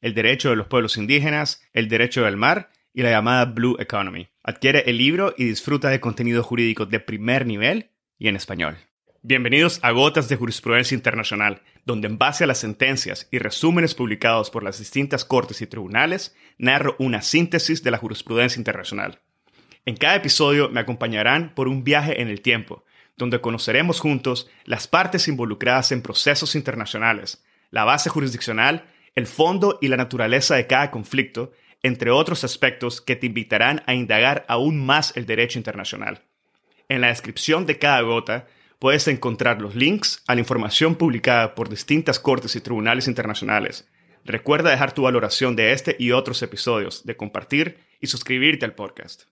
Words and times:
el 0.00 0.14
derecho 0.14 0.50
de 0.50 0.56
los 0.56 0.66
pueblos 0.66 0.96
indígenas, 0.96 1.62
el 1.72 1.88
derecho 1.88 2.24
del 2.24 2.36
mar 2.36 2.70
y 2.92 3.02
la 3.02 3.10
llamada 3.10 3.44
Blue 3.44 3.76
Economy. 3.78 4.28
Adquiere 4.42 4.84
el 4.86 4.98
libro 4.98 5.34
y 5.36 5.44
disfruta 5.44 5.88
de 5.90 6.00
contenido 6.00 6.42
jurídico 6.42 6.86
de 6.86 7.00
primer 7.00 7.46
nivel 7.46 7.90
y 8.18 8.28
en 8.28 8.36
español. 8.36 8.78
Bienvenidos 9.22 9.80
a 9.82 9.90
Gotas 9.90 10.28
de 10.28 10.36
Jurisprudencia 10.36 10.94
Internacional, 10.94 11.60
donde 11.84 12.06
en 12.06 12.16
base 12.16 12.44
a 12.44 12.46
las 12.46 12.58
sentencias 12.58 13.28
y 13.32 13.38
resúmenes 13.38 13.94
publicados 13.94 14.50
por 14.50 14.62
las 14.62 14.78
distintas 14.78 15.24
cortes 15.24 15.60
y 15.62 15.66
tribunales, 15.66 16.36
narro 16.58 16.94
una 16.98 17.22
síntesis 17.22 17.82
de 17.82 17.90
la 17.90 17.98
jurisprudencia 17.98 18.60
internacional. 18.60 19.20
En 19.84 19.96
cada 19.96 20.16
episodio 20.16 20.68
me 20.68 20.80
acompañarán 20.80 21.54
por 21.54 21.66
un 21.66 21.82
viaje 21.82 22.20
en 22.20 22.28
el 22.28 22.40
tiempo, 22.40 22.84
donde 23.16 23.40
conoceremos 23.40 24.00
juntos 24.00 24.48
las 24.64 24.86
partes 24.86 25.26
involucradas 25.26 25.90
en 25.90 26.02
procesos 26.02 26.54
internacionales, 26.54 27.44
la 27.70 27.84
base 27.84 28.10
jurisdiccional 28.10 28.84
el 29.16 29.26
fondo 29.26 29.78
y 29.80 29.88
la 29.88 29.96
naturaleza 29.96 30.56
de 30.56 30.66
cada 30.66 30.90
conflicto, 30.90 31.50
entre 31.82 32.10
otros 32.10 32.44
aspectos 32.44 33.00
que 33.00 33.16
te 33.16 33.26
invitarán 33.26 33.82
a 33.86 33.94
indagar 33.94 34.44
aún 34.46 34.84
más 34.84 35.16
el 35.16 35.24
derecho 35.24 35.58
internacional. 35.58 36.22
En 36.90 37.00
la 37.00 37.08
descripción 37.08 37.64
de 37.64 37.78
cada 37.78 38.02
gota 38.02 38.46
puedes 38.78 39.08
encontrar 39.08 39.62
los 39.62 39.74
links 39.74 40.22
a 40.26 40.34
la 40.34 40.40
información 40.40 40.96
publicada 40.96 41.54
por 41.54 41.70
distintas 41.70 42.20
cortes 42.20 42.56
y 42.56 42.60
tribunales 42.60 43.08
internacionales. 43.08 43.88
Recuerda 44.24 44.70
dejar 44.70 44.92
tu 44.92 45.02
valoración 45.02 45.56
de 45.56 45.72
este 45.72 45.96
y 45.98 46.12
otros 46.12 46.42
episodios, 46.42 47.06
de 47.06 47.16
compartir 47.16 47.78
y 48.00 48.08
suscribirte 48.08 48.66
al 48.66 48.74
podcast. 48.74 49.24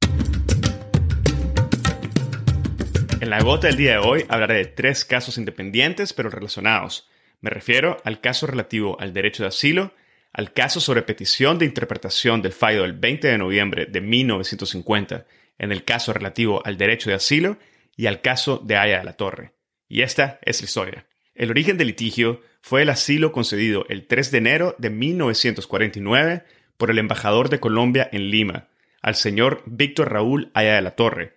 En 3.20 3.28
la 3.28 3.42
gota 3.42 3.66
del 3.66 3.76
día 3.76 3.92
de 3.92 3.98
hoy 3.98 4.24
hablaré 4.30 4.54
de 4.54 4.64
tres 4.64 5.04
casos 5.04 5.36
independientes 5.36 6.14
pero 6.14 6.30
relacionados 6.30 7.06
me 7.44 7.50
refiero 7.50 7.98
al 8.04 8.22
caso 8.22 8.46
relativo 8.46 8.98
al 8.98 9.12
derecho 9.12 9.42
de 9.42 9.50
asilo, 9.50 9.92
al 10.32 10.54
caso 10.54 10.80
sobre 10.80 11.02
petición 11.02 11.58
de 11.58 11.66
interpretación 11.66 12.40
del 12.40 12.52
fallo 12.52 12.80
del 12.80 12.94
20 12.94 13.28
de 13.28 13.36
noviembre 13.36 13.84
de 13.84 14.00
1950 14.00 15.26
en 15.58 15.70
el 15.70 15.84
caso 15.84 16.14
relativo 16.14 16.64
al 16.64 16.78
derecho 16.78 17.10
de 17.10 17.16
asilo 17.16 17.58
y 17.98 18.06
al 18.06 18.22
caso 18.22 18.62
de 18.64 18.78
Haya 18.78 19.00
de 19.00 19.04
la 19.04 19.18
Torre. 19.18 19.52
Y 19.90 20.00
esta 20.00 20.38
es 20.40 20.62
la 20.62 20.64
historia. 20.64 21.06
El 21.34 21.50
origen 21.50 21.76
del 21.76 21.88
litigio 21.88 22.40
fue 22.62 22.80
el 22.80 22.88
asilo 22.88 23.30
concedido 23.30 23.84
el 23.90 24.06
3 24.06 24.30
de 24.30 24.38
enero 24.38 24.74
de 24.78 24.88
1949 24.88 26.44
por 26.78 26.90
el 26.90 26.98
embajador 26.98 27.50
de 27.50 27.60
Colombia 27.60 28.08
en 28.10 28.30
Lima, 28.30 28.68
al 29.02 29.16
señor 29.16 29.62
Víctor 29.66 30.10
Raúl 30.10 30.50
Haya 30.54 30.76
de 30.76 30.80
la 30.80 30.96
Torre, 30.96 31.34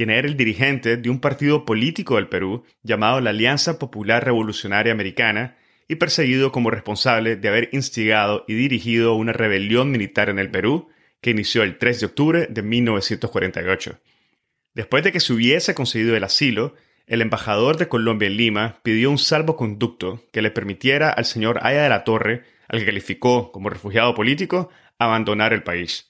quien 0.00 0.08
era 0.08 0.26
el 0.26 0.38
dirigente 0.38 0.96
de 0.96 1.10
un 1.10 1.20
partido 1.20 1.66
político 1.66 2.16
del 2.16 2.28
Perú 2.28 2.64
llamado 2.82 3.20
la 3.20 3.28
Alianza 3.28 3.78
Popular 3.78 4.24
Revolucionaria 4.24 4.94
Americana 4.94 5.58
y 5.88 5.96
perseguido 5.96 6.52
como 6.52 6.70
responsable 6.70 7.36
de 7.36 7.48
haber 7.48 7.68
instigado 7.72 8.46
y 8.48 8.54
dirigido 8.54 9.12
una 9.12 9.34
rebelión 9.34 9.90
militar 9.90 10.30
en 10.30 10.38
el 10.38 10.50
Perú 10.50 10.88
que 11.20 11.32
inició 11.32 11.64
el 11.64 11.76
3 11.76 12.00
de 12.00 12.06
octubre 12.06 12.46
de 12.48 12.62
1948. 12.62 14.00
Después 14.72 15.04
de 15.04 15.12
que 15.12 15.20
se 15.20 15.34
hubiese 15.34 15.74
concedido 15.74 16.16
el 16.16 16.24
asilo, 16.24 16.76
el 17.06 17.20
embajador 17.20 17.76
de 17.76 17.88
Colombia 17.88 18.28
en 18.28 18.38
Lima 18.38 18.80
pidió 18.82 19.10
un 19.10 19.18
salvoconducto 19.18 20.24
que 20.32 20.40
le 20.40 20.50
permitiera 20.50 21.10
al 21.10 21.26
señor 21.26 21.58
Aya 21.60 21.82
de 21.82 21.90
la 21.90 22.04
Torre, 22.04 22.44
al 22.68 22.78
que 22.78 22.86
calificó 22.86 23.52
como 23.52 23.68
refugiado 23.68 24.14
político, 24.14 24.70
abandonar 24.98 25.52
el 25.52 25.62
país. 25.62 26.09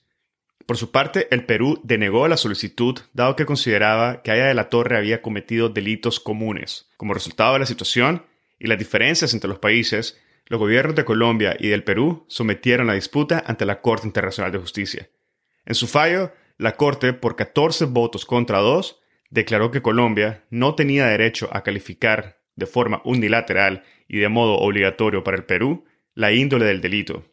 Por 0.67 0.77
su 0.77 0.91
parte, 0.91 1.27
el 1.31 1.45
Perú 1.45 1.81
denegó 1.83 2.29
la 2.29 2.37
solicitud 2.37 2.99
dado 3.13 3.37
que 3.37 3.47
consideraba 3.47 4.23
que 4.23 4.31
Aya 4.31 4.47
de 4.47 4.55
la 4.55 4.69
Torre 4.69 4.97
había 4.97 5.23
cometido 5.23 5.69
delitos 5.69 6.21
comunes. 6.21 6.89
Como 6.97 7.15
resultado 7.15 7.55
de 7.55 7.61
la 7.61 7.67
situación 7.67 8.25
y 8.59 8.69
las 8.69 8.79
diferencias 8.79 9.35
entre 9.35 9.49
los 9.49 9.59
países, 9.59 10.21
los 10.47 10.61
gobiernos 10.61 10.97
de 10.97 11.05
Colombia 11.05 11.57
y 11.59 11.69
del 11.69 11.85
Perú 11.85 12.25
sometieron 12.29 12.87
la 12.87 12.95
disputa 12.95 13.43
ante 13.47 13.65
la 13.65 13.81
Corte 13.81 14.07
Internacional 14.07 14.53
de 14.53 14.59
Justicia. 14.59 15.09
En 15.65 15.75
su 15.75 15.87
fallo, 15.87 16.33
la 16.59 16.77
Corte, 16.77 17.13
por 17.13 17.37
14 17.37 17.87
votos 17.87 18.27
contra 18.27 18.59
2, 18.59 19.01
declaró 19.31 19.71
que 19.71 19.81
Colombia 19.81 20.45
no 20.51 20.75
tenía 20.75 21.07
derecho 21.07 21.49
a 21.53 21.63
calificar 21.63 22.41
de 22.57 22.67
forma 22.67 23.01
unilateral 23.05 23.85
y 24.09 24.19
de 24.19 24.29
modo 24.29 24.59
obligatorio 24.59 25.25
para 25.25 25.37
el 25.37 25.45
Perú 25.45 25.85
la 26.15 26.33
índole 26.33 26.67
del 26.67 26.81
delito. 26.81 27.25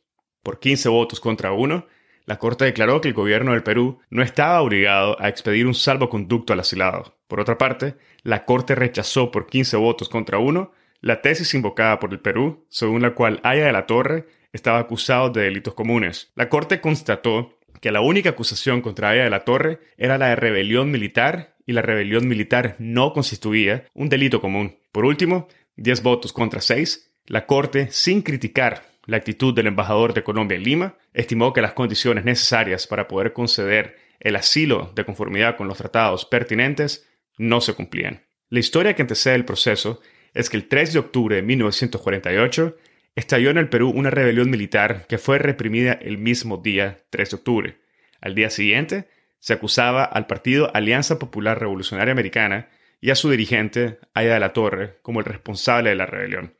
Por 0.44 0.59
15 0.59 0.89
votos 0.89 1.19
contra 1.19 1.51
1, 1.51 1.85
la 2.27 2.38
Corte 2.38 2.65
declaró 2.65 2.99
que 2.99 3.07
el 3.07 3.13
gobierno 3.13 3.53
del 3.53 3.63
Perú 3.63 3.99
no 4.09 4.21
estaba 4.21 4.61
obligado 4.61 5.15
a 5.21 5.29
expedir 5.29 5.65
un 5.65 5.73
salvoconducto 5.73 6.51
al 6.51 6.59
asilado. 6.59 7.15
Por 7.27 7.39
otra 7.39 7.57
parte, 7.57 7.95
la 8.21 8.43
Corte 8.43 8.75
rechazó 8.75 9.31
por 9.31 9.47
15 9.47 9.77
votos 9.77 10.09
contra 10.09 10.38
uno 10.38 10.73
la 10.99 11.21
tesis 11.21 11.53
invocada 11.53 11.99
por 11.99 12.11
el 12.11 12.19
Perú, 12.19 12.65
según 12.67 13.01
la 13.01 13.15
cual 13.15 13.39
Aya 13.43 13.65
de 13.65 13.71
la 13.71 13.85
Torre 13.85 14.27
estaba 14.51 14.79
acusado 14.79 15.29
de 15.29 15.43
delitos 15.43 15.73
comunes. 15.73 16.33
La 16.35 16.49
Corte 16.49 16.81
constató 16.81 17.59
que 17.79 17.91
la 17.91 18.01
única 18.01 18.31
acusación 18.31 18.81
contra 18.81 19.11
Aya 19.11 19.23
de 19.23 19.29
la 19.29 19.45
Torre 19.45 19.79
era 19.97 20.17
la 20.17 20.27
de 20.27 20.35
rebelión 20.35 20.91
militar 20.91 21.55
y 21.65 21.71
la 21.71 21.81
rebelión 21.81 22.27
militar 22.27 22.75
no 22.77 23.13
constituía 23.13 23.85
un 23.94 24.09
delito 24.09 24.41
común. 24.41 24.79
Por 24.91 25.05
último, 25.05 25.47
10 25.77 26.03
votos 26.03 26.33
contra 26.33 26.59
6, 26.59 27.09
la 27.25 27.45
Corte, 27.45 27.88
sin 27.89 28.21
criticar 28.21 28.83
la 29.07 29.18
actitud 29.18 29.56
del 29.56 29.68
embajador 29.68 30.13
de 30.13 30.23
Colombia 30.23 30.57
en 30.57 30.63
Lima, 30.63 30.97
estimó 31.13 31.53
que 31.53 31.62
las 31.62 31.73
condiciones 31.73 32.25
necesarias 32.25 32.85
para 32.85 33.07
poder 33.07 33.34
conceder 33.34 33.95
el 34.19 34.35
asilo 34.35 34.91
de 34.95 35.06
conformidad 35.06 35.56
con 35.56 35.68
los 35.68 35.78
tratados 35.78 36.25
pertinentes 36.25 37.07
no 37.38 37.62
se 37.62 37.73
cumplían. 37.73 38.25
La 38.50 38.59
historia 38.59 38.94
que 38.95 39.01
antecede 39.01 39.35
el 39.35 39.45
proceso 39.45 40.01
es 40.34 40.50
que 40.50 40.57
el 40.57 40.68
3 40.68 40.94
de 40.94 41.00
octubre 41.00 41.35
de 41.38 41.41
1948 41.41 42.78
estalló 43.16 43.50
en 43.50 43.57
el 43.57 43.69
Perú 43.69 43.90
una 43.90 44.09
rebelión 44.09 44.50
militar 44.50 45.06
que 45.07 45.18
fue 45.18 45.39
reprimida 45.39 45.94
el 45.94 46.18
mismo 46.18 46.57
día 46.57 47.00
3 47.09 47.31
de 47.31 47.35
octubre. 47.38 47.78
Al 48.22 48.35
día 48.35 48.50
siguiente, 48.50 49.07
se 49.39 49.53
acusaba 49.53 50.03
al 50.03 50.28
partido 50.28 50.69
Alianza 50.75 51.18
Popular 51.18 51.59
Revolucionaria 51.59 52.12
Americana 52.12 52.69
y 53.00 53.12
a 53.12 53.16
su 53.16 53.29
dirigente, 53.29 54.00
Aya 54.13 54.34
de 54.34 54.39
la 54.39 54.53
Torre, 54.53 54.97
como 55.01 55.19
el 55.19 55.25
responsable 55.25 55.91
de 55.91 55.95
la 55.95 56.06
rebelión. 56.06 56.56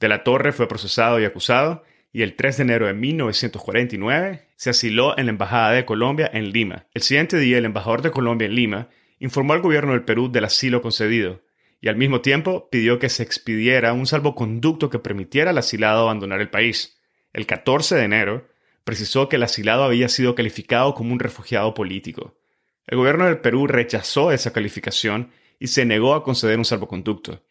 De 0.00 0.08
la 0.08 0.24
Torre 0.24 0.52
fue 0.52 0.68
procesado 0.68 1.20
y 1.20 1.24
acusado 1.24 1.82
y 2.12 2.22
el 2.22 2.34
3 2.34 2.58
de 2.58 2.62
enero 2.62 2.86
de 2.86 2.94
1949 2.94 4.48
se 4.56 4.70
asiló 4.70 5.18
en 5.18 5.26
la 5.26 5.32
Embajada 5.32 5.72
de 5.72 5.84
Colombia 5.84 6.30
en 6.32 6.50
Lima. 6.50 6.86
El 6.94 7.02
siguiente 7.02 7.38
día 7.38 7.58
el 7.58 7.64
embajador 7.64 8.02
de 8.02 8.10
Colombia 8.10 8.46
en 8.46 8.54
Lima 8.54 8.88
informó 9.18 9.52
al 9.52 9.60
gobierno 9.60 9.92
del 9.92 10.04
Perú 10.04 10.30
del 10.30 10.44
asilo 10.44 10.82
concedido 10.82 11.42
y 11.80 11.88
al 11.88 11.96
mismo 11.96 12.20
tiempo 12.20 12.68
pidió 12.70 12.98
que 12.98 13.08
se 13.08 13.22
expidiera 13.22 13.92
un 13.92 14.06
salvoconducto 14.06 14.90
que 14.90 14.98
permitiera 14.98 15.50
al 15.50 15.58
asilado 15.58 16.02
abandonar 16.02 16.40
el 16.40 16.50
país. 16.50 16.98
El 17.32 17.46
14 17.46 17.96
de 17.96 18.04
enero 18.04 18.48
precisó 18.84 19.28
que 19.28 19.36
el 19.36 19.42
asilado 19.42 19.84
había 19.84 20.08
sido 20.08 20.34
calificado 20.34 20.94
como 20.94 21.12
un 21.12 21.18
refugiado 21.18 21.74
político. 21.74 22.38
El 22.86 22.98
gobierno 22.98 23.26
del 23.26 23.38
Perú 23.38 23.66
rechazó 23.66 24.32
esa 24.32 24.52
calificación 24.52 25.32
y 25.58 25.66
se 25.68 25.84
negó 25.84 26.14
a 26.14 26.22
conceder 26.22 26.58
un 26.58 26.64
salvoconducto. 26.64 27.42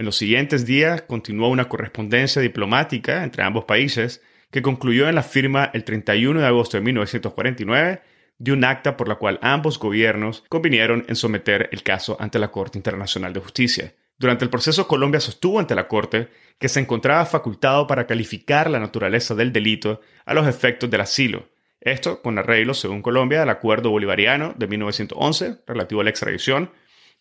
En 0.00 0.06
los 0.06 0.16
siguientes 0.16 0.64
días 0.64 1.02
continuó 1.02 1.50
una 1.50 1.68
correspondencia 1.68 2.40
diplomática 2.40 3.22
entre 3.22 3.42
ambos 3.42 3.66
países 3.66 4.22
que 4.50 4.62
concluyó 4.62 5.10
en 5.10 5.14
la 5.14 5.22
firma 5.22 5.70
el 5.74 5.84
31 5.84 6.40
de 6.40 6.46
agosto 6.46 6.78
de 6.78 6.84
1949 6.84 8.00
de 8.38 8.52
un 8.52 8.64
acta 8.64 8.96
por 8.96 9.08
la 9.08 9.16
cual 9.16 9.38
ambos 9.42 9.78
gobiernos 9.78 10.42
convinieron 10.48 11.04
en 11.06 11.16
someter 11.16 11.68
el 11.70 11.82
caso 11.82 12.16
ante 12.18 12.38
la 12.38 12.50
Corte 12.50 12.78
Internacional 12.78 13.34
de 13.34 13.40
Justicia. 13.40 13.94
Durante 14.16 14.42
el 14.42 14.50
proceso, 14.50 14.88
Colombia 14.88 15.20
sostuvo 15.20 15.60
ante 15.60 15.74
la 15.74 15.86
Corte 15.86 16.30
que 16.58 16.70
se 16.70 16.80
encontraba 16.80 17.26
facultado 17.26 17.86
para 17.86 18.06
calificar 18.06 18.70
la 18.70 18.80
naturaleza 18.80 19.34
del 19.34 19.52
delito 19.52 20.00
a 20.24 20.32
los 20.32 20.48
efectos 20.48 20.88
del 20.88 21.02
asilo. 21.02 21.50
Esto 21.78 22.22
con 22.22 22.38
arreglo, 22.38 22.72
según 22.72 23.02
Colombia, 23.02 23.42
al 23.42 23.50
Acuerdo 23.50 23.90
Bolivariano 23.90 24.54
de 24.56 24.66
1911 24.66 25.58
relativo 25.66 26.00
a 26.00 26.04
la 26.04 26.10
extradición, 26.10 26.70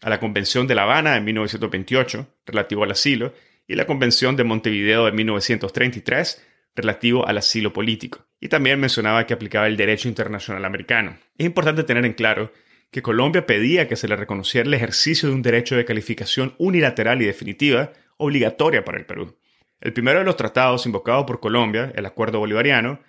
a 0.01 0.09
la 0.09 0.19
Convención 0.19 0.67
de 0.67 0.75
La 0.75 0.83
Habana 0.83 1.13
de 1.13 1.21
1928 1.21 2.27
relativo 2.45 2.83
al 2.83 2.91
asilo 2.91 3.33
y 3.67 3.75
la 3.75 3.85
Convención 3.85 4.35
de 4.35 4.43
Montevideo 4.43 5.05
de 5.05 5.11
1933 5.11 6.45
relativo 6.75 7.27
al 7.27 7.37
asilo 7.37 7.73
político. 7.73 8.25
Y 8.39 8.47
también 8.47 8.79
mencionaba 8.79 9.25
que 9.25 9.33
aplicaba 9.33 9.67
el 9.67 9.77
derecho 9.77 10.07
internacional 10.07 10.63
americano. 10.65 11.17
Es 11.37 11.45
importante 11.45 11.83
tener 11.83 12.05
en 12.05 12.13
claro 12.13 12.51
que 12.91 13.01
Colombia 13.01 13.45
pedía 13.45 13.87
que 13.87 13.95
se 13.95 14.07
le 14.07 14.15
reconociera 14.15 14.67
el 14.67 14.73
ejercicio 14.73 15.29
de 15.29 15.35
un 15.35 15.41
derecho 15.41 15.75
de 15.75 15.85
calificación 15.85 16.55
unilateral 16.57 17.21
y 17.21 17.25
definitiva 17.25 17.91
obligatoria 18.17 18.83
para 18.83 18.97
el 18.97 19.05
Perú. 19.05 19.37
El 19.81 19.93
primero 19.93 20.19
de 20.19 20.25
los 20.25 20.35
tratados 20.35 20.85
invocado 20.85 21.25
por 21.25 21.39
Colombia, 21.39 21.91
el 21.95 22.05
Acuerdo 22.05 22.39
Bolivariano, 22.39 22.99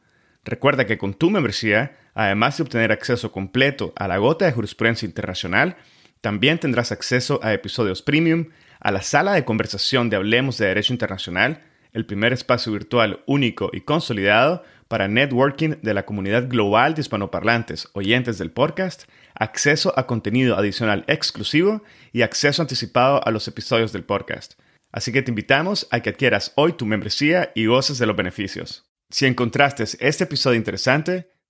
Recuerda 0.45 0.85
que 0.85 0.97
con 0.97 1.13
tu 1.13 1.29
membresía, 1.29 1.97
además 2.25 2.57
de 2.57 2.63
obtener 2.63 2.91
acceso 2.91 3.31
completo 3.31 3.93
a 3.95 4.09
la 4.09 4.17
gota 4.17 4.43
de 4.43 4.51
jurisprudencia 4.51 5.05
internacional, 5.05 5.77
también 6.19 6.59
tendrás 6.59 6.91
acceso 6.91 7.39
a 7.41 7.53
episodios 7.53 8.01
premium, 8.01 8.49
a 8.81 8.91
la 8.91 9.01
sala 9.01 9.31
de 9.31 9.45
conversación 9.45 10.09
de 10.09 10.17
Hablemos 10.17 10.57
de 10.57 10.67
Derecho 10.67 10.91
Internacional, 10.91 11.61
el 11.93 12.05
primer 12.05 12.33
espacio 12.33 12.73
virtual 12.73 13.23
único 13.25 13.69
y 13.71 13.81
consolidado 13.81 14.63
para 14.89 15.07
networking 15.07 15.75
de 15.81 15.93
la 15.93 16.05
comunidad 16.05 16.49
global 16.49 16.93
de 16.93 16.99
hispanoparlantes 16.99 17.87
oyentes 17.93 18.37
del 18.37 18.51
podcast, 18.51 19.03
acceso 19.33 19.93
a 19.97 20.05
contenido 20.05 20.57
adicional 20.57 21.05
exclusivo 21.07 21.83
y 22.11 22.23
acceso 22.23 22.61
anticipado 22.61 23.25
a 23.25 23.31
los 23.31 23.47
episodios 23.47 23.93
del 23.93 24.03
podcast. 24.03 24.59
Así 24.91 25.13
que 25.13 25.21
te 25.21 25.31
invitamos 25.31 25.87
a 25.89 26.01
que 26.01 26.09
adquieras 26.09 26.51
hoy 26.57 26.73
tu 26.73 26.85
membresía 26.85 27.53
y 27.55 27.67
goces 27.67 27.97
de 27.97 28.07
los 28.07 28.17
beneficios. 28.17 28.91
Si 29.09 29.25
encontraste 29.25 29.83
este 29.83 30.25
episodio 30.25 30.57
interesante, 30.57 31.28